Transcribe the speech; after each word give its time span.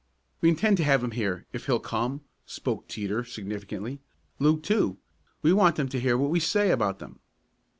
"We 0.41 0.49
intend 0.49 0.77
to 0.77 0.83
have 0.83 1.03
him 1.03 1.11
here 1.11 1.45
if 1.53 1.67
he'll 1.67 1.79
come," 1.79 2.21
spoke 2.47 2.87
Teeter 2.87 3.23
significantly. 3.23 3.99
"Luke, 4.39 4.63
too. 4.63 4.97
We 5.43 5.53
want 5.53 5.75
them 5.75 5.89
to 5.89 5.99
hear 5.99 6.17
what 6.17 6.31
we 6.31 6.39
say 6.39 6.71
about 6.71 6.97
them." 6.97 7.19